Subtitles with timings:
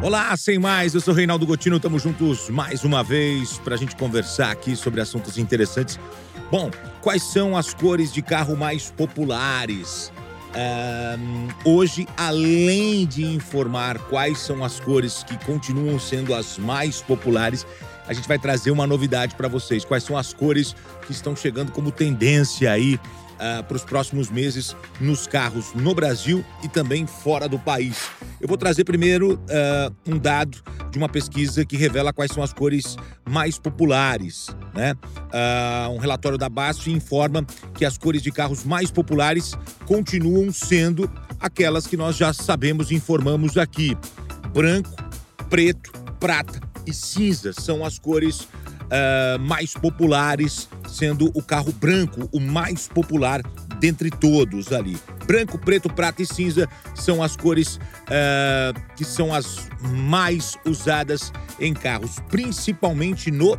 [0.00, 3.96] Olá, sem mais, eu sou Reinaldo Gotino, estamos juntos mais uma vez para a gente
[3.96, 5.98] conversar aqui sobre assuntos interessantes.
[6.52, 10.12] Bom, quais são as cores de carro mais populares?
[10.54, 17.66] Um, hoje, além de informar quais são as cores que continuam sendo as mais populares,
[18.06, 19.84] a gente vai trazer uma novidade para vocês.
[19.84, 20.76] Quais são as cores
[21.06, 22.94] que estão chegando como tendência aí
[23.38, 28.08] uh, para os próximos meses nos carros no Brasil e também fora do país.
[28.40, 30.58] Eu vou trazer primeiro uh, um dado
[30.90, 32.96] de uma pesquisa que revela quais são as cores
[33.28, 34.48] mais populares.
[34.74, 34.92] Né?
[34.92, 39.54] Uh, um relatório da BASF informa que as cores de carros mais populares
[39.86, 43.96] continuam sendo aquelas que nós já sabemos e informamos aqui:
[44.52, 44.94] branco,
[45.50, 52.40] preto, prata e cinza são as cores uh, mais populares, sendo o carro branco o
[52.40, 53.42] mais popular
[53.78, 54.96] dentre todos ali.
[55.28, 61.74] Branco, preto, prata e cinza são as cores uh, que são as mais usadas em
[61.74, 63.58] carros, principalmente no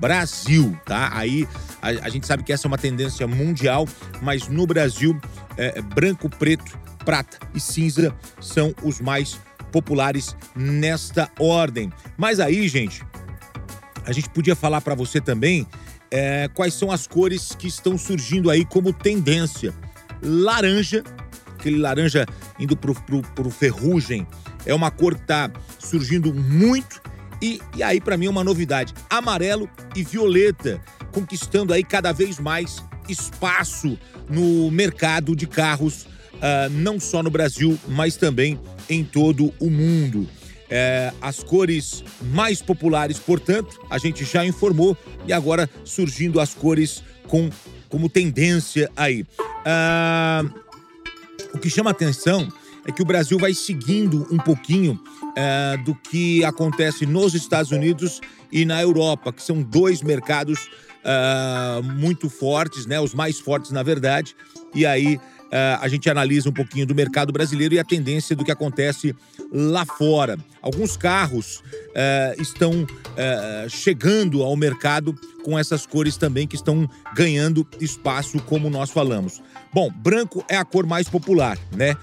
[0.00, 1.10] Brasil, tá?
[1.12, 1.46] Aí
[1.82, 3.86] a, a, gente sabe que essa é uma tendência mundial,
[4.22, 5.20] mas no Brasil,
[5.58, 9.38] é, branco, preto, prata e cinza são os mais
[9.70, 11.92] populares nesta ordem.
[12.16, 13.04] Mas aí, gente,
[14.06, 15.66] a gente podia falar para você também
[16.10, 19.74] é, quais são as cores que estão surgindo aí como tendência.
[20.22, 21.02] Laranja,
[21.58, 22.26] aquele laranja
[22.58, 24.26] indo pro, pro, pro ferrugem,
[24.64, 27.00] é uma cor que tá surgindo muito.
[27.40, 32.38] E, e aí, para mim, é uma novidade: amarelo e violeta, conquistando aí cada vez
[32.38, 33.98] mais espaço
[34.28, 40.28] no mercado de carros, uh, não só no Brasil, mas também em todo o mundo.
[40.74, 47.04] É, as cores mais populares, portanto, a gente já informou e agora surgindo as cores
[47.28, 47.50] com
[47.92, 49.26] como tendência aí.
[49.66, 50.42] Ah,
[51.52, 52.48] o que chama atenção
[52.86, 54.98] é que o Brasil vai seguindo um pouquinho
[55.36, 58.18] é, do que acontece nos Estados Unidos
[58.50, 60.58] e na Europa, que são dois mercados
[61.04, 63.00] uh, muito fortes, né?
[63.00, 64.34] Os mais fortes, na verdade.
[64.74, 65.20] E aí uh,
[65.80, 69.14] a gente analisa um pouquinho do mercado brasileiro e a tendência do que acontece
[69.52, 70.38] lá fora.
[70.60, 72.86] Alguns carros uh, estão
[73.68, 79.42] chegando ao mercado com essas cores também que estão ganhando espaço, como nós falamos.
[79.72, 81.94] Bom, branco é a cor mais popular, né?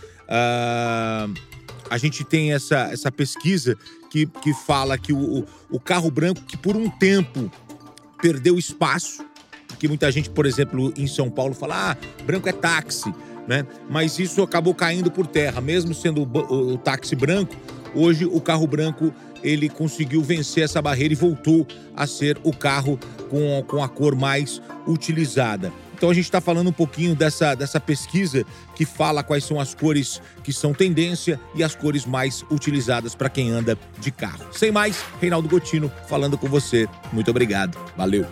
[1.90, 3.76] a gente tem essa, essa pesquisa
[4.10, 7.52] que, que fala que o, o carro branco, que por um tempo
[8.22, 9.26] perdeu espaço,
[9.80, 13.14] porque muita gente, por exemplo, em São Paulo fala: ah, branco é táxi,
[13.48, 13.66] né?
[13.90, 17.56] Mas isso acabou caindo por terra, mesmo sendo o, o táxi branco,
[17.96, 23.00] hoje o carro branco ele conseguiu vencer essa barreira e voltou a ser o carro
[23.30, 25.72] com, com a cor mais utilizada.
[25.96, 28.46] Então a gente está falando um pouquinho dessa, dessa pesquisa
[28.76, 33.30] que fala quais são as cores que são tendência e as cores mais utilizadas para
[33.30, 34.46] quem anda de carro.
[34.52, 36.86] Sem mais, Reinaldo Gotino falando com você.
[37.14, 37.78] Muito obrigado.
[37.96, 38.26] Valeu.